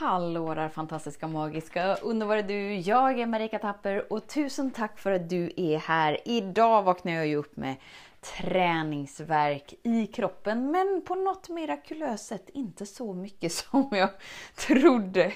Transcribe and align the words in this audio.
Hallå 0.00 0.54
där 0.54 0.68
fantastiska, 0.68 1.26
magiska, 1.26 1.94
underbara 1.94 2.42
du! 2.42 2.74
Jag 2.74 3.20
är 3.20 3.26
Marika 3.26 3.58
Tapper 3.58 4.12
och 4.12 4.26
tusen 4.26 4.70
tack 4.70 4.98
för 4.98 5.12
att 5.12 5.28
du 5.28 5.52
är 5.56 5.78
här. 5.78 6.18
Idag 6.24 6.82
vaknar 6.82 7.12
jag 7.12 7.26
ju 7.26 7.36
upp 7.36 7.56
med 7.56 7.76
träningsverk 8.20 9.74
i 9.82 10.06
kroppen, 10.06 10.70
men 10.70 11.02
på 11.06 11.14
något 11.14 11.48
mirakulöst 11.48 12.26
sätt 12.26 12.48
inte 12.52 12.86
så 12.86 13.14
mycket 13.14 13.52
som 13.70 13.88
jag 13.90 14.10
trodde. 14.56 15.32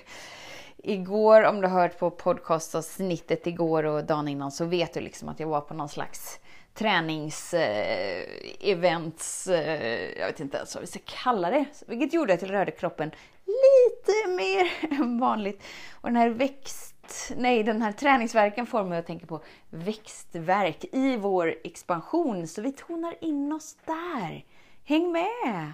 Igår, 0.76 1.44
om 1.44 1.60
du 1.60 1.68
har 1.68 1.80
hört 1.80 1.98
på 1.98 2.10
podcastavsnittet 2.10 3.46
igår 3.46 3.84
och 3.84 4.04
dagen 4.04 4.28
innan, 4.28 4.52
så 4.52 4.64
vet 4.64 4.94
du 4.94 5.00
liksom 5.00 5.28
att 5.28 5.40
jag 5.40 5.48
var 5.48 5.60
på 5.60 5.74
någon 5.74 5.88
slags 5.88 6.40
träningsevents, 6.74 9.46
eh, 9.46 10.18
jag 10.18 10.26
vet 10.26 10.40
inte 10.40 10.56
ens 10.56 10.74
vad 10.74 10.80
vi 10.80 10.86
ska 10.86 11.00
kalla 11.04 11.50
det, 11.50 11.64
vilket 11.86 12.12
gjorde 12.12 12.34
att 12.34 12.42
jag 12.42 12.50
rörde 12.50 12.70
kroppen 12.70 13.10
lite 13.46 14.28
mer 14.36 14.72
än 15.00 15.18
vanligt. 15.18 15.62
Och 16.00 16.08
den 16.08 16.16
här 16.16 16.28
växt, 16.28 17.32
nej 17.36 17.62
den 17.62 17.82
här 17.82 17.92
träningsverken 17.92 18.66
får 18.66 18.84
mig 18.84 18.98
att 18.98 19.06
tänka 19.06 19.26
på 19.26 19.42
växtverk 19.70 20.84
i 20.92 21.16
vår 21.16 21.54
expansion, 21.64 22.48
så 22.48 22.62
vi 22.62 22.72
tonar 22.72 23.14
in 23.20 23.52
oss 23.52 23.76
där. 23.86 24.44
Häng 24.84 25.12
med! 25.12 25.72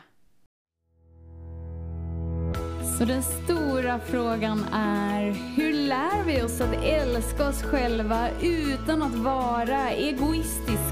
Så 2.98 3.06
den 3.06 3.22
stora 3.22 3.98
frågan 3.98 4.64
är, 4.72 5.30
hur 5.56 5.72
lär 5.72 6.24
vi 6.26 6.42
oss 6.42 6.60
att 6.60 6.84
älska 6.84 7.48
oss 7.48 7.62
själva 7.62 8.28
utan 8.42 9.02
att 9.02 9.14
vara 9.14 9.90
egoistiska 9.90 10.39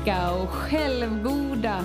och 0.07 0.49
självgoda? 0.49 1.85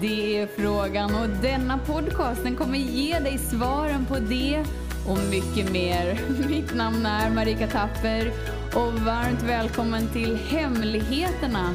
Det 0.00 0.38
är 0.38 0.46
frågan 0.46 1.14
och 1.14 1.28
denna 1.28 1.78
podcasten 1.78 2.56
kommer 2.56 2.78
ge 2.78 3.18
dig 3.18 3.38
svaren 3.38 4.06
på 4.06 4.18
det 4.18 4.64
och 5.08 5.18
mycket 5.30 5.72
mer. 5.72 6.20
Mitt 6.48 6.74
namn 6.74 7.06
är 7.06 7.30
Marika 7.30 7.66
Tapper 7.66 8.32
och 8.74 8.92
varmt 8.92 9.42
välkommen 9.42 10.08
till 10.12 10.36
Hemligheterna 10.36 11.74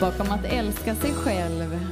bakom 0.00 0.30
att 0.30 0.44
älska 0.44 0.94
sig 0.94 1.12
själv. 1.12 1.86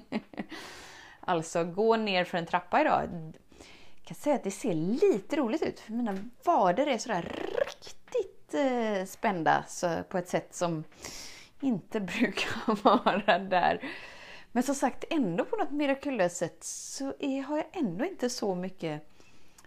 alltså, 1.20 1.64
gå 1.64 1.96
ner 1.96 2.24
för 2.24 2.38
en 2.38 2.46
trappa 2.46 2.80
idag. 2.80 3.08
Jag 3.96 4.04
kan 4.04 4.14
säga 4.14 4.36
att 4.36 4.44
det 4.44 4.50
ser 4.50 4.74
lite 4.74 5.36
roligt 5.36 5.62
ut, 5.62 5.80
för 5.80 5.92
mina 5.92 6.18
vader 6.44 6.86
är 6.86 6.98
sådär 6.98 7.45
väldigt 8.52 9.02
eh, 9.02 9.06
spända 9.06 9.64
så, 9.68 10.02
på 10.08 10.18
ett 10.18 10.28
sätt 10.28 10.54
som 10.54 10.84
inte 11.60 12.00
brukar 12.18 12.82
vara 12.84 13.38
där. 13.38 13.80
Men 14.52 14.62
som 14.62 14.74
sagt, 14.74 15.04
ändå 15.10 15.44
på 15.44 15.56
något 15.56 15.70
mirakulöst 15.70 16.36
sätt 16.36 16.64
så 16.64 17.14
är, 17.18 17.42
har 17.42 17.56
jag 17.56 17.66
ändå 17.72 18.04
inte 18.04 18.30
så 18.30 18.54
mycket 18.54 19.02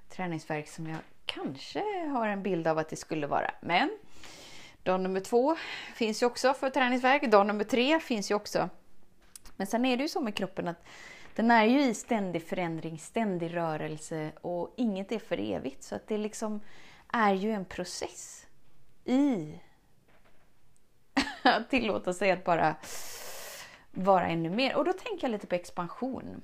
träningsverk 0.09 0.67
som 0.67 0.87
jag 0.87 0.97
kanske 1.25 2.07
har 2.07 2.27
en 2.27 2.43
bild 2.43 2.67
av 2.67 2.77
att 2.77 2.89
det 2.89 2.95
skulle 2.95 3.27
vara. 3.27 3.51
Men 3.61 3.97
dag 4.83 5.01
nummer 5.01 5.19
två 5.19 5.55
finns 5.95 6.23
ju 6.23 6.25
också 6.25 6.53
för 6.53 6.69
träningsverk. 6.69 7.31
Dag 7.31 7.47
nummer 7.47 7.63
tre 7.63 7.99
finns 7.99 8.31
ju 8.31 8.35
också. 8.35 8.69
Men 9.55 9.67
sen 9.67 9.85
är 9.85 9.97
det 9.97 10.03
ju 10.03 10.09
så 10.09 10.21
med 10.21 10.35
kroppen 10.35 10.67
att 10.67 10.85
den 11.35 11.51
är 11.51 11.65
ju 11.65 11.81
i 11.81 11.93
ständig 11.93 12.47
förändring, 12.47 12.99
ständig 12.99 13.55
rörelse 13.55 14.31
och 14.41 14.73
inget 14.77 15.11
är 15.11 15.19
för 15.19 15.39
evigt. 15.39 15.83
Så 15.83 15.95
att 15.95 16.07
det 16.07 16.17
liksom 16.17 16.61
är 17.13 17.33
ju 17.33 17.51
en 17.51 17.65
process 17.65 18.47
i 19.09 19.59
att 21.41 21.69
tillåta 21.69 22.13
sig 22.13 22.31
att 22.31 22.43
bara 22.43 22.75
vara 23.91 24.27
ännu 24.27 24.49
mer. 24.49 24.75
Och 24.75 24.85
då 24.85 24.93
tänker 24.93 25.27
jag 25.27 25.31
lite 25.31 25.47
på 25.47 25.55
expansion. 25.55 26.41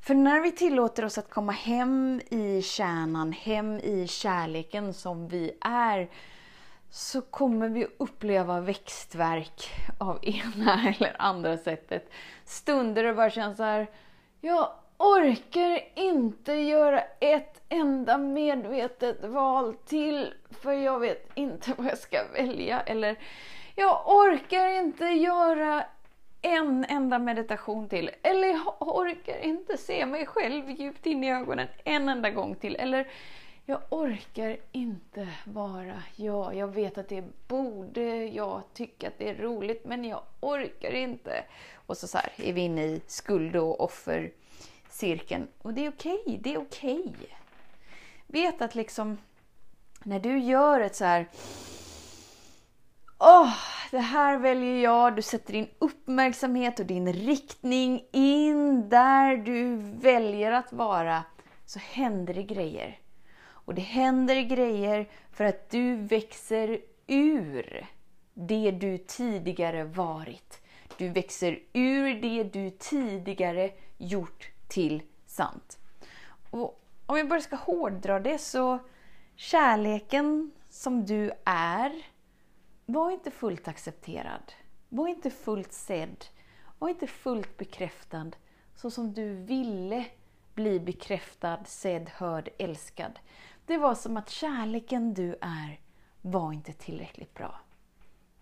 För 0.00 0.14
när 0.14 0.40
vi 0.40 0.52
tillåter 0.52 1.04
oss 1.04 1.18
att 1.18 1.30
komma 1.30 1.52
hem 1.52 2.20
i 2.30 2.62
kärnan, 2.62 3.32
hem 3.32 3.78
i 3.78 4.06
kärleken 4.08 4.94
som 4.94 5.28
vi 5.28 5.52
är, 5.60 6.10
så 6.90 7.20
kommer 7.20 7.68
vi 7.68 7.86
uppleva 7.98 8.60
växtverk 8.60 9.70
av 9.98 10.18
ena 10.22 10.88
eller 10.88 11.16
andra 11.18 11.58
sättet. 11.58 12.10
Stunder 12.44 13.02
det 13.02 13.14
bara 13.14 13.30
känns 13.30 13.56
så 13.56 13.62
här, 13.62 13.86
orkar 14.98 15.80
inte 15.94 16.52
göra 16.52 17.00
ett 17.20 17.62
enda 17.68 18.18
medvetet 18.18 19.24
val 19.24 19.74
till, 19.74 20.34
för 20.50 20.72
jag 20.72 21.00
vet 21.00 21.30
inte 21.34 21.72
vad 21.76 21.86
jag 21.86 21.98
ska 21.98 22.24
välja. 22.32 22.80
Eller 22.80 23.16
jag 23.74 24.02
orkar 24.06 24.68
inte 24.68 25.04
göra 25.04 25.84
en 26.42 26.84
enda 26.88 27.18
meditation 27.18 27.88
till. 27.88 28.10
Eller 28.22 28.48
jag 28.48 28.74
orkar 28.78 29.38
inte 29.44 29.76
se 29.76 30.06
mig 30.06 30.26
själv 30.26 30.70
djupt 30.70 31.06
in 31.06 31.24
i 31.24 31.32
ögonen 31.32 31.68
en 31.84 32.08
enda 32.08 32.30
gång 32.30 32.54
till. 32.54 32.76
Eller 32.76 33.08
jag 33.64 33.80
orkar 33.90 34.56
inte 34.72 35.28
vara 35.44 36.02
jag. 36.16 36.54
Jag 36.54 36.74
vet 36.74 36.98
att 36.98 37.08
det 37.08 37.24
borde 37.48 38.24
jag 38.24 38.62
tycka 38.74 39.08
att 39.08 39.18
det 39.18 39.28
är 39.28 39.34
roligt 39.34 39.84
men 39.84 40.04
jag 40.04 40.22
orkar 40.40 40.94
inte. 40.94 41.44
Och 41.74 41.96
så, 41.96 42.06
så 42.06 42.18
här, 42.18 42.32
är 42.36 42.52
vi 42.52 42.60
inne 42.60 42.84
i 42.84 43.00
skuld 43.06 43.56
och 43.56 43.80
offer 43.80 44.32
cirkeln 44.96 45.48
Och 45.62 45.74
det 45.74 45.86
är 45.86 45.90
okej, 45.90 46.22
okay, 46.24 46.38
det 46.42 46.54
är 46.54 46.58
okej. 46.58 47.04
Okay. 47.06 47.28
Vet 48.26 48.62
att 48.62 48.74
liksom 48.74 49.18
när 50.02 50.20
du 50.20 50.38
gör 50.38 50.80
ett 50.80 50.96
så 50.96 51.04
här 51.04 51.28
Åh, 53.18 53.42
oh, 53.42 53.54
det 53.90 53.98
här 53.98 54.38
väljer 54.38 54.82
jag. 54.82 55.16
Du 55.16 55.22
sätter 55.22 55.52
din 55.52 55.68
uppmärksamhet 55.78 56.80
och 56.80 56.86
din 56.86 57.12
riktning 57.12 58.04
in 58.12 58.88
där 58.88 59.36
du 59.36 59.76
väljer 59.76 60.52
att 60.52 60.72
vara. 60.72 61.24
Så 61.66 61.78
händer 61.78 62.34
det 62.34 62.42
grejer. 62.42 62.98
Och 63.38 63.74
det 63.74 63.82
händer 63.82 64.40
grejer 64.40 65.08
för 65.32 65.44
att 65.44 65.70
du 65.70 65.96
växer 65.96 66.80
ur 67.06 67.86
det 68.34 68.70
du 68.70 68.98
tidigare 68.98 69.84
varit. 69.84 70.60
Du 70.98 71.08
växer 71.08 71.58
ur 71.72 72.14
det 72.20 72.44
du 72.44 72.70
tidigare 72.70 73.70
gjort 73.98 74.55
till 74.68 75.02
sant. 75.26 75.78
Och 76.50 76.82
om 77.06 77.16
jag 77.16 77.28
bara 77.28 77.40
ska 77.40 77.56
hårdra 77.56 78.20
det 78.20 78.38
så 78.38 78.78
kärleken 79.36 80.50
som 80.68 81.06
du 81.06 81.32
är 81.44 82.06
var 82.86 83.10
inte 83.10 83.30
fullt 83.30 83.68
accepterad. 83.68 84.52
Var 84.88 85.08
inte 85.08 85.30
fullt 85.30 85.72
sedd. 85.72 86.24
Var 86.78 86.88
inte 86.88 87.06
fullt 87.06 87.56
bekräftad 87.56 88.30
så 88.76 88.90
som 88.90 89.12
du 89.12 89.34
ville 89.34 90.04
bli 90.54 90.80
bekräftad, 90.80 91.64
sedd, 91.64 92.08
hörd, 92.08 92.48
älskad. 92.58 93.18
Det 93.66 93.78
var 93.78 93.94
som 93.94 94.16
att 94.16 94.30
kärleken 94.30 95.14
du 95.14 95.36
är 95.40 95.80
var 96.22 96.52
inte 96.52 96.72
tillräckligt 96.72 97.34
bra. 97.34 97.60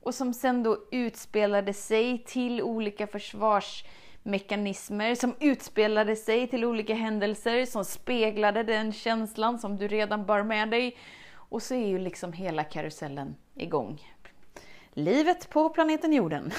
Och 0.01 0.15
som 0.15 0.35
sen 0.35 0.63
då 0.63 0.79
utspelade 0.91 1.73
sig 1.73 2.25
till 2.25 2.63
olika 2.63 3.07
försvars 3.07 3.85
mekanismer 4.25 5.15
som 5.15 5.35
utspelade 5.41 6.17
sig 6.17 6.47
till 6.47 6.65
olika 6.65 6.95
händelser 6.95 7.65
som 7.65 7.85
speglade 7.85 8.63
den 8.63 8.93
känslan 8.93 9.59
som 9.59 9.77
du 9.77 9.89
redan 9.89 10.27
bar 10.27 10.43
med 10.43 10.71
dig. 10.71 10.97
Och 11.33 11.63
så 11.63 11.75
är 11.75 11.87
ju 11.87 11.99
liksom 11.99 12.33
hela 12.33 12.65
karusellen 12.65 13.37
igång 13.55 14.01
livet 14.95 15.51
på 15.51 15.69
planeten 15.69 16.13
jorden. 16.13 16.53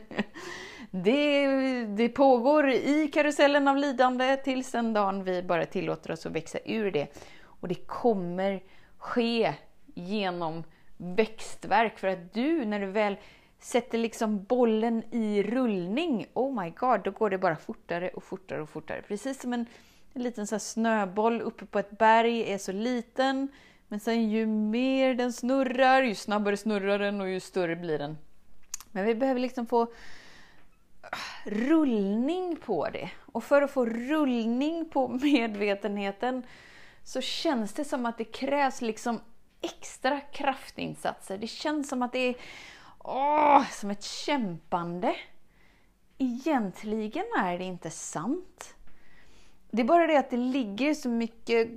det, 0.90 1.46
det 1.84 2.08
pågår 2.08 2.70
i 2.70 3.10
karusellen 3.12 3.68
av 3.68 3.76
lidande 3.76 4.36
tills 4.36 4.72
den 4.72 4.92
dagen 4.92 5.24
vi 5.24 5.42
bara 5.42 5.66
tillåter 5.66 6.12
oss 6.12 6.26
att 6.26 6.32
växa 6.32 6.58
ur 6.64 6.90
det. 6.90 7.06
Och 7.42 7.68
det 7.68 7.86
kommer 7.86 8.62
ske 8.98 9.54
genom 9.94 10.64
växtverk 10.96 11.98
för 11.98 12.08
att 12.08 12.34
du, 12.34 12.64
när 12.64 12.80
du 12.80 12.86
väl 12.86 13.16
sätter 13.60 13.98
liksom 13.98 14.44
bollen 14.44 15.02
i 15.10 15.42
rullning, 15.42 16.26
oh 16.34 16.62
my 16.62 16.70
god, 16.70 17.00
då 17.04 17.10
går 17.10 17.30
det 17.30 17.38
bara 17.38 17.56
fortare 17.56 18.08
och 18.08 18.24
fortare 18.24 18.62
och 18.62 18.68
fortare. 18.68 19.02
Precis 19.02 19.40
som 19.40 19.52
en, 19.52 19.66
en 20.12 20.22
liten 20.22 20.46
så 20.46 20.58
snöboll 20.58 21.40
uppe 21.40 21.66
på 21.66 21.78
ett 21.78 21.98
berg 21.98 22.52
är 22.52 22.58
så 22.58 22.72
liten 22.72 23.48
men 23.90 24.00
sen 24.00 24.30
ju 24.30 24.46
mer 24.46 25.14
den 25.14 25.32
snurrar, 25.32 26.02
ju 26.02 26.14
snabbare 26.14 26.56
snurrar 26.56 26.98
den 26.98 27.20
och 27.20 27.28
ju 27.28 27.40
större 27.40 27.76
blir 27.76 27.98
den. 27.98 28.18
Men 28.92 29.04
vi 29.04 29.14
behöver 29.14 29.40
liksom 29.40 29.66
få 29.66 29.82
ah, 31.02 31.16
rullning 31.46 32.56
på 32.56 32.88
det. 32.88 33.10
Och 33.18 33.44
för 33.44 33.62
att 33.62 33.70
få 33.70 33.86
rullning 33.86 34.90
på 34.90 35.08
medvetenheten 35.22 36.42
så 37.04 37.20
känns 37.20 37.72
det 37.72 37.84
som 37.84 38.06
att 38.06 38.18
det 38.18 38.24
krävs 38.24 38.80
liksom 38.80 39.20
extra 39.60 40.20
kraftinsatser. 40.20 41.38
Det 41.38 41.46
känns 41.46 41.88
som 41.88 42.02
att 42.02 42.12
det 42.12 42.18
är 42.18 42.34
åh, 43.04 43.70
som 43.70 43.90
ett 43.90 44.04
kämpande. 44.04 45.16
Egentligen 46.18 47.24
är 47.38 47.58
det 47.58 47.64
inte 47.64 47.90
sant. 47.90 48.74
Det 49.70 49.82
är 49.82 49.86
bara 49.86 50.06
det 50.06 50.18
att 50.18 50.30
det 50.30 50.36
ligger 50.36 50.94
så 50.94 51.08
mycket 51.08 51.68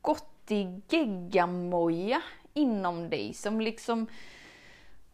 gottig 0.00 0.82
geggamoja 0.88 2.22
inom 2.54 3.10
dig 3.10 3.34
som 3.34 3.60
liksom 3.60 4.06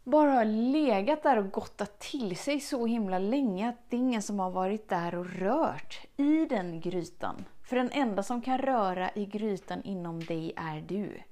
bara 0.05 0.33
har 0.33 0.45
legat 0.45 1.23
där 1.23 1.37
och 1.37 1.51
gottat 1.51 2.01
till 2.01 2.37
sig 2.37 2.61
så 2.61 2.87
himla 2.87 3.19
länge 3.19 3.69
att 3.69 3.91
det 3.91 3.97
är 3.97 4.01
ingen 4.01 4.23
som 4.23 4.39
har 4.39 4.51
varit 4.51 4.89
där 4.89 5.15
och 5.15 5.27
rört 5.27 6.01
i 6.17 6.47
den 6.47 6.81
grytan. 6.81 7.45
För 7.63 7.77
den 7.77 7.91
enda 7.93 8.23
som 8.23 8.43
kan 8.43 8.59
röra 8.59 9.11
i 9.15 9.27
grytan 9.27 9.83
inom 9.83 10.21
dig 10.21 10.53
är 10.57 10.81
du. 10.81 11.23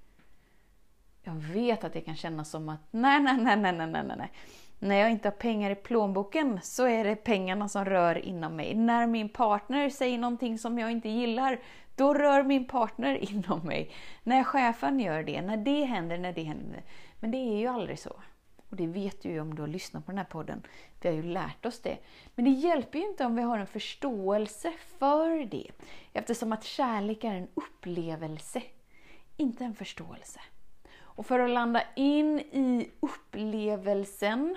Jag 1.31 1.55
vet 1.55 1.85
att 1.85 1.93
det 1.93 2.01
kan 2.01 2.17
kännas 2.17 2.51
som 2.51 2.69
att 2.69 2.81
nej, 2.91 3.21
nej, 3.21 3.37
nej, 3.37 3.57
nej, 3.57 3.73
nej, 3.73 3.87
nej, 3.87 4.17
nej. 4.19 4.33
När 4.79 4.97
jag 4.97 5.11
inte 5.11 5.29
har 5.29 5.33
pengar 5.33 5.71
i 5.71 5.75
plånboken 5.75 6.61
så 6.63 6.87
är 6.87 7.05
det 7.05 7.17
pengarna 7.17 7.69
som 7.69 7.85
rör 7.85 8.19
inom 8.19 8.57
mig. 8.57 8.75
När 8.75 9.07
min 9.07 9.29
partner 9.29 9.91
säger 9.91 10.19
någonting 10.19 10.59
som 10.59 10.79
jag 10.79 10.91
inte 10.91 11.09
gillar, 11.09 11.61
då 11.97 12.15
rör 12.15 12.43
min 12.43 12.69
partner 12.69 13.15
inom 13.33 13.61
mig. 13.61 13.91
När 14.23 14.45
chefen 14.45 15.01
gör 15.01 15.23
det, 15.23 15.43
när 15.43 15.57
det 15.57 15.85
händer, 15.85 16.19
när 16.19 16.33
det 16.33 16.43
händer. 16.43 16.83
Men 17.21 17.31
det 17.31 17.39
är 17.39 17.59
ju 17.59 17.67
aldrig 17.67 17.99
så. 17.99 18.23
Och 18.71 18.77
det 18.77 18.87
vet 18.87 19.23
du 19.23 19.29
ju 19.29 19.41
om 19.41 19.55
du 19.55 19.63
har 19.63 19.69
lyssnat 19.69 20.07
på 20.07 20.13
den 20.13 20.19
här 20.19 20.25
podden. 20.25 20.63
Vi 21.01 21.09
har 21.09 21.17
ju 21.17 21.23
lärt 21.23 21.67
oss 21.67 21.81
det. 21.81 21.99
Men 22.35 22.45
det 22.45 22.51
hjälper 22.51 22.99
ju 22.99 23.05
inte 23.07 23.25
om 23.25 23.37
vi 23.37 23.43
har 23.43 23.59
en 23.59 23.67
förståelse 23.67 24.73
för 24.99 25.45
det. 25.45 25.71
Eftersom 26.13 26.53
att 26.53 26.65
kärlek 26.65 27.25
är 27.25 27.35
en 27.35 27.49
upplevelse, 27.55 28.63
inte 29.37 29.65
en 29.65 29.75
förståelse. 29.75 30.41
Och 31.15 31.27
för 31.27 31.39
att 31.39 31.51
landa 31.51 31.83
in 31.97 32.39
i 32.39 32.91
upplevelsen 33.01 34.57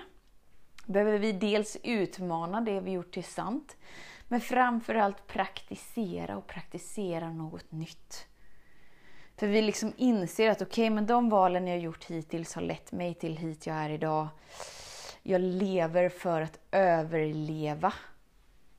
behöver 0.86 1.18
vi 1.18 1.32
dels 1.32 1.76
utmana 1.82 2.60
det 2.60 2.80
vi 2.80 2.90
gjort 2.90 3.14
till 3.14 3.24
sant, 3.24 3.76
men 4.28 4.40
framförallt 4.40 5.26
praktisera 5.26 6.36
och 6.36 6.46
praktisera 6.46 7.32
något 7.32 7.72
nytt. 7.72 8.26
För 9.36 9.46
vi 9.46 9.62
liksom 9.62 9.92
inser 9.96 10.50
att 10.50 10.62
okej, 10.62 10.82
okay, 10.82 10.90
men 10.90 11.06
de 11.06 11.28
valen 11.28 11.66
jag 11.66 11.78
gjort 11.78 12.04
hittills 12.04 12.54
har 12.54 12.62
lett 12.62 12.92
mig 12.92 13.14
till 13.14 13.36
hit 13.36 13.66
jag 13.66 13.76
är 13.76 13.90
idag. 13.90 14.28
Jag 15.22 15.40
lever 15.40 16.08
för 16.08 16.40
att 16.40 16.58
överleva. 16.70 17.92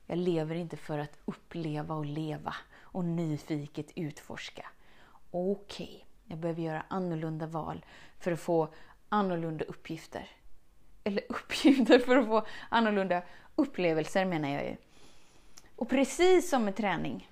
Jag 0.06 0.18
lever 0.18 0.54
inte 0.54 0.76
för 0.76 0.98
att 0.98 1.18
uppleva 1.24 1.94
och 1.94 2.06
leva 2.06 2.54
och 2.78 3.04
nyfiket 3.04 3.86
utforska. 3.94 4.66
Okej, 5.30 5.86
okay, 5.86 6.02
jag 6.26 6.38
behöver 6.38 6.62
göra 6.62 6.84
annorlunda 6.88 7.46
val 7.46 7.84
för 8.18 8.32
att 8.32 8.40
få 8.40 8.68
annorlunda 9.08 9.64
uppgifter. 9.64 10.30
Eller 11.04 11.22
uppgifter 11.28 11.98
för 11.98 12.16
att 12.16 12.26
få 12.26 12.46
annorlunda 12.68 13.22
upplevelser 13.56 14.24
menar 14.24 14.48
jag 14.48 14.64
ju. 14.64 14.76
Och 15.76 15.88
precis 15.88 16.50
som 16.50 16.64
med 16.64 16.76
träning 16.76 17.30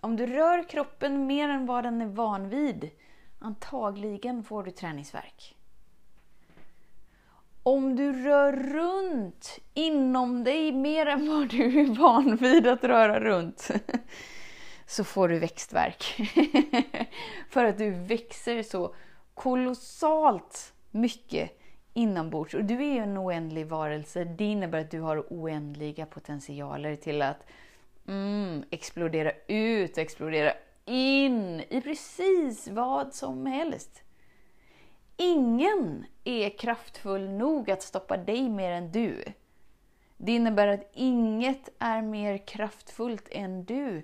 om 0.00 0.16
du 0.16 0.26
rör 0.26 0.68
kroppen 0.68 1.26
mer 1.26 1.48
än 1.48 1.66
vad 1.66 1.84
den 1.84 2.02
är 2.02 2.06
van 2.06 2.48
vid, 2.48 2.90
antagligen 3.38 4.44
får 4.44 4.62
du 4.62 4.70
träningsverk. 4.70 5.56
Om 7.62 7.96
du 7.96 8.12
rör 8.24 8.52
runt 8.52 9.58
inom 9.74 10.44
dig 10.44 10.72
mer 10.72 11.06
än 11.06 11.28
vad 11.28 11.48
du 11.48 11.80
är 11.80 11.94
van 11.94 12.36
vid 12.36 12.66
att 12.66 12.84
röra 12.84 13.20
runt, 13.20 13.70
så 14.88 15.04
får 15.04 15.28
du 15.28 15.38
växtverk. 15.38 16.04
För 17.50 17.64
att 17.64 17.78
du 17.78 17.90
växer 17.90 18.62
så 18.62 18.94
kolossalt 19.34 20.72
mycket 20.90 21.60
inombords. 21.94 22.54
Och 22.54 22.64
du 22.64 22.74
är 22.74 22.94
ju 22.94 22.98
en 22.98 23.18
oändlig 23.18 23.66
varelse. 23.66 24.24
Det 24.24 24.44
innebär 24.44 24.80
att 24.80 24.90
du 24.90 25.00
har 25.00 25.26
oändliga 25.30 26.06
potentialer 26.06 26.96
till 26.96 27.22
att 27.22 27.46
Mm, 28.08 28.64
explodera 28.70 29.32
ut, 29.46 29.92
och 29.92 29.98
explodera 29.98 30.52
in 30.84 31.60
i 31.68 31.80
precis 31.80 32.68
vad 32.68 33.14
som 33.14 33.46
helst. 33.46 34.02
Ingen 35.16 36.06
är 36.24 36.58
kraftfull 36.58 37.28
nog 37.28 37.70
att 37.70 37.82
stoppa 37.82 38.16
dig 38.16 38.48
mer 38.48 38.70
än 38.70 38.92
du. 38.92 39.24
Det 40.16 40.32
innebär 40.32 40.68
att 40.68 40.90
inget 40.92 41.68
är 41.78 42.02
mer 42.02 42.46
kraftfullt 42.46 43.28
än 43.30 43.64
du 43.64 44.02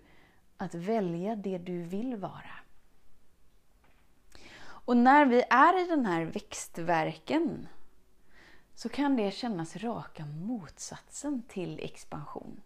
att 0.56 0.74
välja 0.74 1.36
det 1.36 1.58
du 1.58 1.82
vill 1.82 2.16
vara. 2.16 2.54
Och 4.62 4.96
när 4.96 5.26
vi 5.26 5.42
är 5.50 5.84
i 5.84 5.88
den 5.88 6.06
här 6.06 6.24
växtverken 6.24 7.68
så 8.74 8.88
kan 8.88 9.16
det 9.16 9.30
kännas 9.30 9.76
raka 9.76 10.26
motsatsen 10.26 11.42
till 11.48 11.80
expansion. 11.82 12.60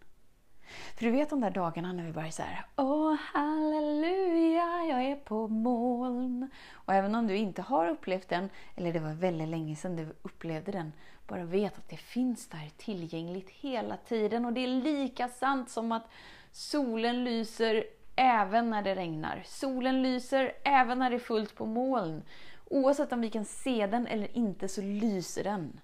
För 0.95 1.05
du 1.05 1.11
vet 1.11 1.29
de 1.29 1.41
där 1.41 1.49
dagarna 1.49 1.93
när 1.93 2.03
vi 2.03 2.11
bara 2.11 2.27
är 2.27 2.31
så 2.31 2.41
här, 2.41 2.65
Åh 2.75 3.15
halleluja, 3.33 4.85
jag 4.89 5.03
är 5.03 5.15
på 5.15 5.47
moln. 5.47 6.49
Och 6.73 6.93
även 6.93 7.15
om 7.15 7.27
du 7.27 7.35
inte 7.35 7.61
har 7.61 7.89
upplevt 7.89 8.29
den, 8.29 8.49
eller 8.75 8.93
det 8.93 8.99
var 8.99 9.13
väldigt 9.13 9.49
länge 9.49 9.75
sedan 9.75 9.95
du 9.95 10.15
upplevde 10.21 10.71
den, 10.71 10.93
bara 11.27 11.43
vet 11.43 11.77
att 11.77 11.89
det 11.89 11.97
finns 11.97 12.47
där 12.47 12.71
tillgängligt 12.77 13.49
hela 13.49 13.97
tiden. 13.97 14.45
Och 14.45 14.53
det 14.53 14.63
är 14.63 14.67
lika 14.67 15.27
sant 15.27 15.69
som 15.69 15.91
att 15.91 16.09
solen 16.51 17.23
lyser 17.23 17.83
även 18.15 18.69
när 18.69 18.81
det 18.81 18.95
regnar. 18.95 19.43
Solen 19.45 20.03
lyser 20.03 20.51
även 20.63 20.99
när 20.99 21.09
det 21.09 21.15
är 21.15 21.19
fullt 21.19 21.55
på 21.55 21.65
moln. 21.65 22.23
Oavsett 22.65 23.13
om 23.13 23.21
vi 23.21 23.29
kan 23.29 23.45
se 23.45 23.87
den 23.87 24.07
eller 24.07 24.37
inte 24.37 24.67
så 24.67 24.81
lyser 24.81 25.43
den. 25.43 25.79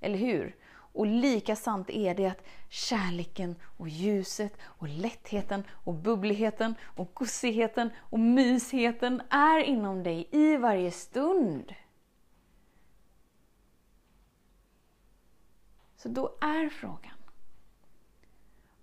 Eller 0.00 0.18
hur? 0.18 0.56
Och 0.92 1.06
lika 1.06 1.56
sant 1.56 1.90
är 1.90 2.14
det 2.14 2.26
att 2.26 2.44
kärleken 2.68 3.56
och 3.62 3.88
ljuset 3.88 4.52
och 4.62 4.88
lättheten 4.88 5.64
och 5.70 5.94
bubbligheten 5.94 6.74
och 6.82 7.10
gosigheten 7.14 7.90
och 7.98 8.18
mysheten 8.18 9.22
är 9.30 9.58
inom 9.58 10.02
dig 10.02 10.28
i 10.30 10.56
varje 10.56 10.90
stund. 10.90 11.74
Så 15.96 16.08
då 16.08 16.36
är 16.40 16.68
frågan 16.68 17.14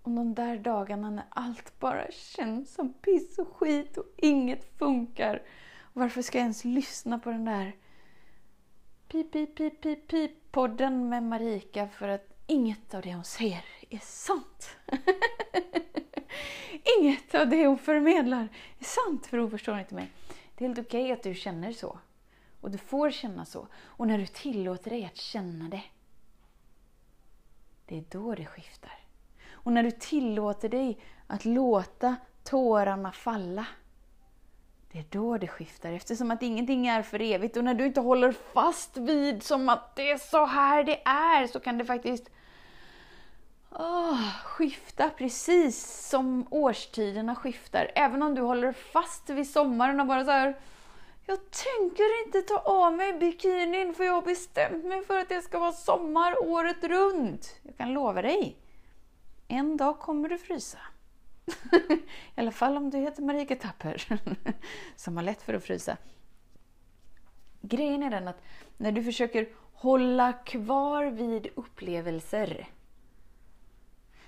om 0.02 0.14
de 0.14 0.34
där 0.34 0.58
dagarna 0.58 1.10
när 1.10 1.24
allt 1.30 1.78
bara 1.78 2.10
känns 2.10 2.74
som 2.74 2.92
piss 2.92 3.38
och 3.38 3.56
skit 3.56 3.98
och 3.98 4.06
inget 4.16 4.78
funkar. 4.78 5.42
Varför 5.92 6.22
ska 6.22 6.38
jag 6.38 6.42
ens 6.42 6.64
lyssna 6.64 7.18
på 7.18 7.30
den 7.30 7.44
där 7.44 7.76
pip, 9.08 9.32
pip, 9.32 9.56
pip, 9.56 9.80
pip, 9.80 10.08
pip 10.08 10.30
podden 10.50 11.08
med 11.08 11.22
Marika 11.22 11.88
för 11.88 12.08
att 12.08 12.26
inget 12.46 12.94
av 12.94 13.02
det 13.02 13.14
hon 13.14 13.24
säger 13.24 13.64
är 13.90 13.98
sant. 13.98 14.76
inget 17.00 17.34
av 17.34 17.48
det 17.48 17.66
hon 17.66 17.78
förmedlar 17.78 18.48
är 18.78 18.84
sant, 18.84 19.26
för 19.26 19.38
hon 19.38 19.50
förstår 19.50 19.78
inte 19.78 19.94
mig. 19.94 20.10
Det 20.54 20.64
är 20.64 20.68
helt 20.68 20.78
okej 20.78 21.02
okay 21.02 21.12
att 21.12 21.22
du 21.22 21.34
känner 21.34 21.72
så. 21.72 21.98
Och 22.60 22.70
du 22.70 22.78
får 22.78 23.10
känna 23.10 23.44
så. 23.44 23.68
Och 23.76 24.06
när 24.06 24.18
du 24.18 24.26
tillåter 24.26 24.90
dig 24.90 25.04
att 25.04 25.16
känna 25.16 25.68
det, 25.68 25.84
det 27.86 27.98
är 27.98 28.04
då 28.10 28.34
det 28.34 28.46
skiftar. 28.46 28.98
Och 29.50 29.72
när 29.72 29.82
du 29.82 29.90
tillåter 29.90 30.68
dig 30.68 30.98
att 31.26 31.44
låta 31.44 32.16
tårarna 32.44 33.12
falla, 33.12 33.66
det 34.92 34.98
är 34.98 35.04
då 35.10 35.38
det 35.38 35.48
skiftar 35.48 35.92
eftersom 35.92 36.30
att 36.30 36.42
ingenting 36.42 36.86
är 36.86 37.02
för 37.02 37.22
evigt 37.22 37.56
och 37.56 37.64
när 37.64 37.74
du 37.74 37.86
inte 37.86 38.00
håller 38.00 38.32
fast 38.32 38.96
vid 38.96 39.42
som 39.42 39.68
att 39.68 39.96
det 39.96 40.10
är 40.10 40.18
så 40.18 40.46
här 40.46 40.84
det 40.84 41.02
är 41.04 41.46
så 41.46 41.60
kan 41.60 41.78
det 41.78 41.84
faktiskt 41.84 42.30
oh, 43.70 44.34
skifta 44.44 45.10
precis 45.10 46.08
som 46.08 46.46
årstiderna 46.50 47.34
skiftar. 47.34 47.90
Även 47.94 48.22
om 48.22 48.34
du 48.34 48.42
håller 48.42 48.72
fast 48.72 49.30
vid 49.30 49.50
sommaren 49.50 50.00
och 50.00 50.06
bara 50.06 50.24
så 50.24 50.30
här, 50.30 50.58
jag 51.26 51.38
tänker 51.50 52.26
inte 52.26 52.42
ta 52.42 52.58
av 52.58 52.92
mig 52.92 53.12
bikinin 53.12 53.94
för 53.94 54.04
jag 54.04 54.12
har 54.12 54.22
bestämt 54.22 54.84
mig 54.84 55.04
för 55.04 55.18
att 55.18 55.28
det 55.28 55.42
ska 55.42 55.58
vara 55.58 55.72
sommar 55.72 56.48
året 56.48 56.84
runt. 56.84 57.56
Jag 57.62 57.76
kan 57.76 57.92
lova 57.92 58.22
dig, 58.22 58.56
en 59.48 59.76
dag 59.76 59.98
kommer 59.98 60.28
du 60.28 60.38
frysa. 60.38 60.78
I 62.36 62.40
alla 62.40 62.52
fall 62.52 62.76
om 62.76 62.90
du 62.90 62.98
heter 62.98 63.22
Marika 63.22 63.56
Tapper, 63.56 64.20
som 64.96 65.16
har 65.16 65.24
lätt 65.24 65.42
för 65.42 65.54
att 65.54 65.64
frysa. 65.64 65.96
Grejen 67.60 68.02
är 68.02 68.10
den 68.10 68.28
att 68.28 68.42
när 68.76 68.92
du 68.92 69.04
försöker 69.04 69.48
hålla 69.72 70.32
kvar 70.32 71.04
vid 71.04 71.46
upplevelser 71.54 72.68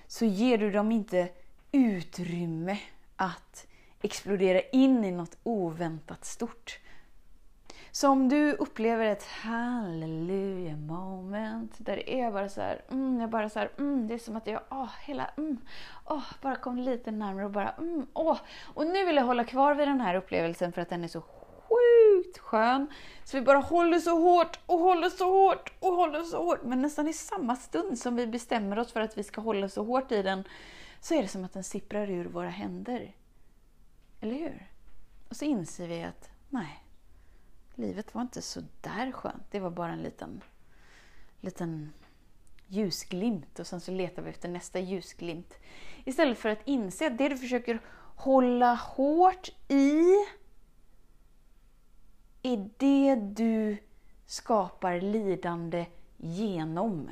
så 0.07 0.25
ger 0.25 0.57
du 0.57 0.71
dem 0.71 0.91
inte 0.91 1.29
utrymme 1.71 2.79
att 3.15 3.67
explodera 4.01 4.61
in 4.61 5.03
i 5.05 5.11
något 5.11 5.37
oväntat 5.43 6.25
stort. 6.25 6.79
Så 7.93 8.09
om 8.09 8.29
du 8.29 8.53
upplever 8.53 9.05
ett 9.05 9.23
halleluja 9.23 10.75
moment 10.75 11.73
där 11.77 11.95
det 11.95 12.19
är 12.21 12.31
bara 12.31 12.49
så 12.49 12.61
här, 12.61 12.81
mm, 12.91 13.21
jag 13.21 13.29
bara 13.29 13.49
så 13.49 13.59
här, 13.59 13.71
mm, 13.77 14.07
det 14.07 14.13
är 14.13 14.17
som 14.17 14.35
att 14.35 14.47
jag, 14.47 14.61
åh, 14.69 14.89
hela, 15.01 15.25
mm, 15.37 15.57
åh, 16.05 16.23
bara 16.41 16.55
kom 16.55 16.77
lite 16.77 17.11
närmare 17.11 17.45
och 17.45 17.51
bara, 17.51 17.69
mm, 17.69 18.07
åh. 18.13 18.37
Och 18.73 18.87
nu 18.87 19.05
vill 19.05 19.15
jag 19.15 19.23
hålla 19.23 19.43
kvar 19.43 19.75
vid 19.75 19.87
den 19.87 20.01
här 20.01 20.15
upplevelsen 20.15 20.73
för 20.73 20.81
att 20.81 20.89
den 20.89 21.03
är 21.03 21.07
så 21.07 21.21
sjukt 21.21 22.37
skön. 22.37 22.87
Så 23.23 23.37
vi 23.37 23.41
bara 23.43 23.57
håller 23.57 23.99
så 23.99 24.19
hårt 24.19 24.59
och 24.65 24.79
håller 24.79 25.09
så 25.09 25.31
hårt 25.31 25.73
och 25.79 25.95
håller 25.95 26.23
så 26.23 26.43
hårt. 26.43 26.63
Men 26.63 26.81
nästan 26.81 27.07
i 27.07 27.13
samma 27.13 27.55
stund 27.55 27.99
som 27.99 28.15
vi 28.15 28.27
bestämmer 28.27 28.79
oss 28.79 28.91
för 28.91 29.01
att 29.01 29.17
vi 29.17 29.23
ska 29.23 29.41
hålla 29.41 29.69
så 29.69 29.83
hårt 29.83 30.11
i 30.11 30.21
den 30.21 30.43
så 31.01 31.13
är 31.13 31.21
det 31.21 31.27
som 31.27 31.45
att 31.45 31.53
den 31.53 31.63
sipprar 31.63 32.09
ur 32.09 32.25
våra 32.25 32.49
händer. 32.49 33.15
Eller 34.21 34.35
hur? 34.35 34.67
Och 35.29 35.35
så 35.35 35.45
inser 35.45 35.87
vi 35.87 36.03
att 36.03 36.29
nej, 36.49 36.80
livet 37.75 38.15
var 38.15 38.21
inte 38.21 38.41
så 38.41 38.61
där 38.81 39.11
skönt. 39.11 39.43
Det 39.51 39.59
var 39.59 39.69
bara 39.69 39.91
en 39.91 40.03
liten 40.03 40.41
liten 41.41 41.93
ljusglimt 42.67 43.59
och 43.59 43.67
sen 43.67 43.81
så 43.81 43.91
letar 43.91 44.21
vi 44.21 44.29
efter 44.29 44.49
nästa 44.49 44.79
ljusglimt. 44.79 45.53
Istället 46.05 46.37
för 46.37 46.49
att 46.49 46.67
inse 46.67 47.07
att 47.07 47.17
det 47.17 47.29
du 47.29 47.37
försöker 47.37 47.79
hålla 48.15 48.73
hårt 48.73 49.49
i 49.67 50.03
är 52.43 52.69
det 52.77 53.15
du 53.15 53.77
skapar 54.25 55.01
lidande 55.01 55.85
genom. 56.17 57.11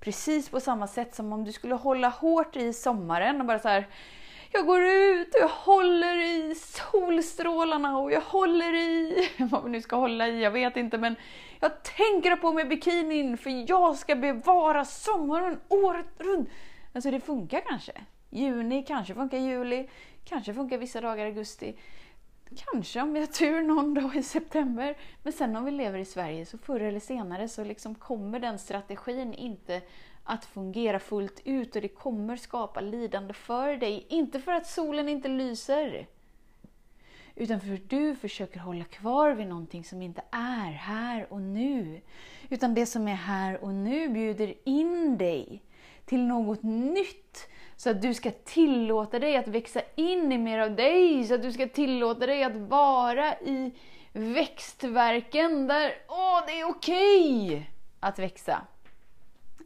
Precis 0.00 0.48
på 0.48 0.60
samma 0.60 0.86
sätt 0.86 1.14
som 1.14 1.32
om 1.32 1.44
du 1.44 1.52
skulle 1.52 1.74
hålla 1.74 2.08
hårt 2.08 2.56
i 2.56 2.72
sommaren 2.72 3.40
och 3.40 3.46
bara 3.46 3.58
så 3.58 3.68
här, 3.68 3.88
jag 4.52 4.66
går 4.66 4.82
ut 4.82 5.34
och 5.34 5.40
jag 5.40 5.48
håller 5.48 6.16
i 6.16 6.54
solstrålarna 6.54 7.98
och 7.98 8.12
jag 8.12 8.20
håller 8.20 8.74
i, 8.74 9.28
vad 9.38 9.64
vi 9.64 9.70
nu 9.70 9.82
ska 9.82 9.96
hålla 9.96 10.28
i, 10.28 10.42
jag 10.42 10.50
vet 10.50 10.76
inte 10.76 10.98
men 10.98 11.16
jag 11.60 11.82
tänker 11.82 12.36
på 12.36 12.52
mig 12.52 12.64
bikinin 12.64 13.38
för 13.38 13.70
jag 13.70 13.96
ska 13.96 14.14
bevara 14.16 14.84
sommaren 14.84 15.60
året 15.68 16.06
runt. 16.18 16.48
Alltså 16.92 17.10
det 17.10 17.20
funkar 17.20 17.60
kanske. 17.68 17.92
Juni, 18.30 18.82
kanske 18.82 19.14
funkar 19.14 19.38
juli, 19.38 19.88
kanske 20.24 20.54
funkar 20.54 20.78
vissa 20.78 21.00
dagar 21.00 21.24
i 21.24 21.28
augusti. 21.28 21.76
Kanske 22.56 23.00
om 23.00 23.12
vi 23.12 23.20
har 23.20 23.26
tur 23.26 23.62
någon 23.62 23.94
dag 23.94 24.16
i 24.16 24.22
september. 24.22 24.96
Men 25.22 25.32
sen 25.32 25.56
om 25.56 25.64
vi 25.64 25.70
lever 25.70 25.98
i 25.98 26.04
Sverige 26.04 26.46
så 26.46 26.58
förr 26.58 26.80
eller 26.80 27.00
senare 27.00 27.48
så 27.48 27.64
liksom 27.64 27.94
kommer 27.94 28.38
den 28.38 28.58
strategin 28.58 29.34
inte 29.34 29.82
att 30.30 30.44
fungera 30.44 30.98
fullt 30.98 31.40
ut 31.44 31.76
och 31.76 31.82
det 31.82 31.88
kommer 31.88 32.36
skapa 32.36 32.80
lidande 32.80 33.34
för 33.34 33.76
dig. 33.76 34.06
Inte 34.08 34.40
för 34.40 34.52
att 34.52 34.66
solen 34.66 35.08
inte 35.08 35.28
lyser. 35.28 36.06
Utan 37.34 37.60
för 37.60 37.74
att 37.74 37.90
du 37.90 38.16
försöker 38.16 38.60
hålla 38.60 38.84
kvar 38.84 39.30
vid 39.30 39.46
någonting 39.46 39.84
som 39.84 40.02
inte 40.02 40.22
är 40.30 40.70
här 40.70 41.32
och 41.32 41.40
nu. 41.40 42.00
Utan 42.48 42.74
det 42.74 42.86
som 42.86 43.08
är 43.08 43.14
här 43.14 43.64
och 43.64 43.74
nu 43.74 44.08
bjuder 44.08 44.54
in 44.64 45.18
dig 45.18 45.62
till 46.04 46.20
något 46.20 46.62
nytt. 46.62 47.48
Så 47.76 47.90
att 47.90 48.02
du 48.02 48.14
ska 48.14 48.30
tillåta 48.30 49.18
dig 49.18 49.36
att 49.36 49.48
växa 49.48 49.80
in 49.94 50.32
i 50.32 50.38
mer 50.38 50.58
av 50.58 50.76
dig. 50.76 51.24
Så 51.24 51.34
att 51.34 51.42
du 51.42 51.52
ska 51.52 51.68
tillåta 51.68 52.26
dig 52.26 52.44
att 52.44 52.56
vara 52.56 53.34
i 53.34 53.72
växtverken 54.12 55.66
där 55.66 55.92
åh, 56.08 56.42
det 56.46 56.60
är 56.60 56.64
okej 56.64 57.46
okay 57.46 57.62
att 58.00 58.18
växa. 58.18 58.66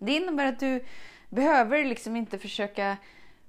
Det 0.05 0.13
innebär 0.13 0.47
att 0.47 0.61
du 0.61 0.85
behöver 1.29 1.85
liksom 1.85 2.17
inte 2.17 2.39
försöka 2.39 2.97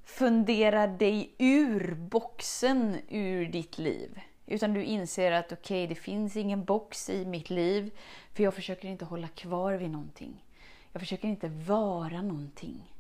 fundera 0.06 0.88
dig 0.88 1.36
ur 1.38 1.94
boxen 1.96 2.98
ur 3.10 3.46
ditt 3.46 3.78
liv. 3.78 4.22
Utan 4.46 4.74
du 4.74 4.84
inser 4.84 5.32
att 5.32 5.52
okej, 5.52 5.84
okay, 5.84 5.88
det 5.88 6.02
finns 6.02 6.36
ingen 6.36 6.66
box 6.66 7.10
i 7.10 7.26
mitt 7.26 7.50
liv. 7.50 7.92
För 8.34 8.44
jag 8.44 8.54
försöker 8.54 8.88
inte 8.88 9.06
hålla 9.06 9.28
kvar 9.28 9.74
vid 9.74 9.92
någonting. 9.92 10.44
Jag 10.92 11.02
försöker 11.02 11.28
inte 11.28 11.48
vara 11.48 12.22
någonting. 12.22 12.95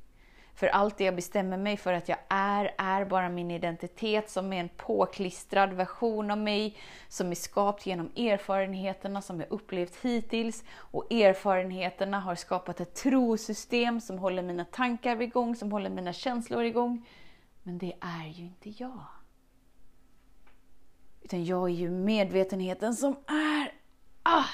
För 0.56 0.68
allt 0.68 0.98
det 0.98 1.04
jag 1.04 1.16
bestämmer 1.16 1.58
mig 1.58 1.78
för 1.78 1.94
att 1.94 2.10
jag 2.10 2.18
är, 2.30 2.76
är 2.78 3.06
bara 3.06 3.30
min 3.30 3.52
identitet 3.52 4.30
som 4.30 4.54
är 4.54 4.60
en 4.60 4.70
påklistrad 4.70 5.74
version 5.74 6.32
av 6.32 6.38
mig, 6.38 6.78
som 7.08 7.32
är 7.32 7.36
skapt 7.36 7.86
genom 7.86 8.12
erfarenheterna 8.16 9.22
som 9.22 9.40
jag 9.40 9.52
upplevt 9.52 9.96
hittills. 9.96 10.64
Och 10.78 11.12
erfarenheterna 11.12 12.20
har 12.20 12.36
skapat 12.36 12.80
ett 12.80 12.96
trosystem 12.96 14.02
som 14.02 14.20
håller 14.20 14.44
mina 14.44 14.66
tankar 14.66 15.22
igång, 15.22 15.56
som 15.56 15.72
håller 15.72 15.90
mina 15.90 16.14
känslor 16.14 16.64
igång. 16.64 17.08
Men 17.64 17.78
det 17.78 17.94
är 18.00 18.28
ju 18.28 18.44
inte 18.44 18.70
jag. 18.70 19.06
Utan 21.22 21.46
jag 21.46 21.64
är 21.70 21.74
ju 21.74 21.90
medvetenheten 21.90 22.96
som 22.96 23.16
är, 23.28 23.74
ah, 24.24 24.46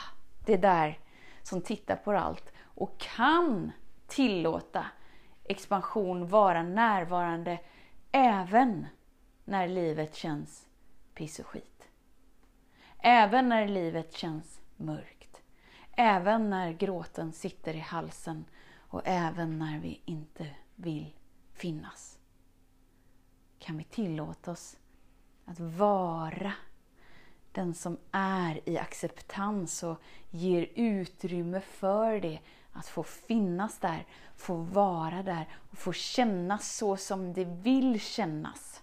det 0.45 0.57
där 0.57 0.99
som 1.43 1.61
tittar 1.61 1.95
på 1.95 2.11
allt 2.11 2.53
och 2.59 2.97
kan 2.97 3.71
tillåta 4.07 4.85
expansion 5.51 6.27
vara 6.27 6.63
närvarande 6.63 7.59
även 8.11 8.87
när 9.45 9.67
livet 9.67 10.15
känns 10.15 10.67
piss 11.13 11.39
och 11.39 11.45
skit. 11.45 11.89
Även 12.99 13.49
när 13.49 13.67
livet 13.67 14.13
känns 14.13 14.61
mörkt. 14.77 15.41
Även 15.91 16.49
när 16.49 16.71
gråten 16.71 17.33
sitter 17.33 17.75
i 17.75 17.79
halsen 17.79 18.45
och 18.77 19.01
även 19.05 19.59
när 19.59 19.79
vi 19.79 20.01
inte 20.05 20.47
vill 20.75 21.15
finnas. 21.53 22.19
Kan 23.59 23.77
vi 23.77 23.83
tillåta 23.83 24.51
oss 24.51 24.77
att 25.45 25.59
vara 25.59 26.53
den 27.51 27.73
som 27.73 27.97
är 28.11 28.69
i 28.69 28.77
acceptans 28.77 29.83
och 29.83 30.01
ger 30.29 30.69
utrymme 30.75 31.59
för 31.61 32.19
det 32.19 32.39
att 32.71 32.87
få 32.87 33.03
finnas 33.03 33.79
där, 33.79 34.05
få 34.35 34.55
vara 34.55 35.23
där 35.23 35.47
och 35.71 35.77
få 35.77 35.93
kännas 35.93 36.75
så 36.77 36.97
som 36.97 37.33
det 37.33 37.45
vill 37.45 37.99
kännas. 37.99 38.81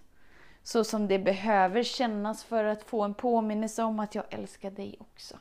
Så 0.63 0.83
som 0.83 1.07
det 1.07 1.19
behöver 1.19 1.83
kännas 1.83 2.43
för 2.43 2.63
att 2.63 2.83
få 2.83 3.03
en 3.03 3.13
påminnelse 3.13 3.83
om 3.83 3.99
att 3.99 4.15
jag 4.15 4.25
älskar 4.29 4.71
dig 4.71 4.95
också. 4.99 5.39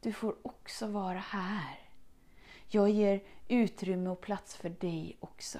Du 0.00 0.12
får 0.12 0.36
också 0.42 0.86
vara 0.86 1.18
här. 1.18 1.78
Jag 2.68 2.90
ger 2.90 3.22
utrymme 3.48 4.10
och 4.10 4.20
plats 4.20 4.56
för 4.56 4.68
dig 4.68 5.16
också. 5.20 5.58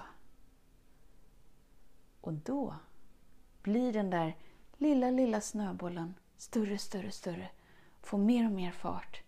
Och 2.21 2.33
då 2.33 2.75
blir 3.63 3.93
den 3.93 4.11
där 4.11 4.37
lilla, 4.79 5.11
lilla 5.11 5.41
snöbollen 5.41 6.15
större, 6.37 6.79
större, 6.79 7.11
större. 7.11 7.49
Får 8.03 8.19
mer 8.19 8.47
och 8.47 8.53
mer 8.53 8.71
fart. 8.71 9.23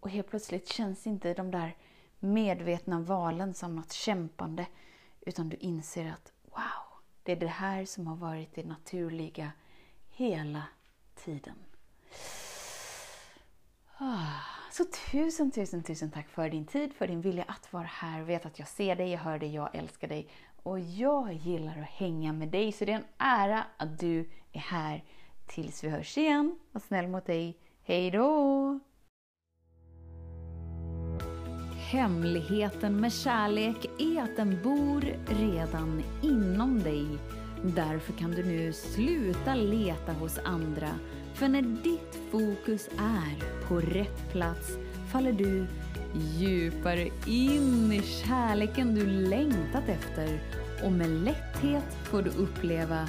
Och 0.00 0.10
helt 0.10 0.30
plötsligt 0.30 0.68
känns 0.68 1.06
inte 1.06 1.34
de 1.34 1.50
där 1.50 1.76
medvetna 2.18 3.00
valen 3.00 3.54
som 3.54 3.76
något 3.76 3.92
kämpande. 3.92 4.66
Utan 5.20 5.48
du 5.48 5.56
inser 5.56 6.10
att 6.10 6.32
wow, 6.44 7.00
det 7.22 7.32
är 7.32 7.36
det 7.36 7.46
här 7.46 7.84
som 7.84 8.06
har 8.06 8.16
varit 8.16 8.54
det 8.54 8.64
naturliga 8.64 9.52
hela 10.10 10.62
tiden. 11.14 11.56
Ah, 13.98 14.40
så 14.70 14.84
tusen, 15.10 15.50
tusen, 15.50 15.82
tusen 15.82 16.10
tack 16.10 16.28
för 16.28 16.50
din 16.50 16.66
tid, 16.66 16.94
för 16.94 17.06
din 17.06 17.20
vilja 17.20 17.44
att 17.48 17.72
vara 17.72 17.86
här. 17.86 18.22
Vet 18.22 18.46
att 18.46 18.58
jag 18.58 18.68
ser 18.68 18.96
dig, 18.96 19.10
jag 19.10 19.18
hör 19.18 19.38
dig, 19.38 19.54
jag 19.54 19.74
älskar 19.74 20.08
dig. 20.08 20.28
Och 20.62 20.80
jag 20.80 21.32
gillar 21.32 21.78
att 21.78 21.88
hänga 21.88 22.32
med 22.32 22.48
dig, 22.48 22.72
så 22.72 22.84
det 22.84 22.92
är 22.92 22.96
en 22.96 23.04
ära 23.18 23.64
att 23.76 23.98
du 23.98 24.30
är 24.52 24.60
här. 24.60 25.04
Tills 25.46 25.84
vi 25.84 25.88
hörs 25.88 26.18
igen, 26.18 26.58
var 26.72 26.80
snäll 26.80 27.08
mot 27.08 27.26
dig. 27.26 27.58
Hej 27.82 28.10
då! 28.10 28.80
Hemligheten 31.92 33.00
med 33.00 33.12
kärlek 33.12 33.90
är 33.98 34.22
att 34.22 34.36
den 34.36 34.62
bor 34.62 35.04
redan 35.26 36.02
inom 36.22 36.82
dig. 36.82 37.06
Därför 37.64 38.12
kan 38.12 38.30
du 38.30 38.44
nu 38.44 38.72
sluta 38.72 39.54
leta 39.54 40.12
hos 40.12 40.38
andra. 40.38 40.88
För 41.34 41.48
när 41.48 41.62
ditt 41.62 42.18
fokus 42.30 42.88
är 42.98 43.64
på 43.68 43.80
rätt 43.80 44.32
plats 44.32 44.76
faller 45.12 45.32
du 45.32 45.66
djupare 46.38 47.08
in 47.26 47.92
i 47.92 48.02
kärleken 48.02 48.94
du 48.94 49.06
längtat 49.06 49.88
efter 49.88 50.40
och 50.84 50.92
med 50.92 51.10
lätthet 51.10 51.94
får 52.04 52.22
du 52.22 52.30
uppleva 52.30 53.08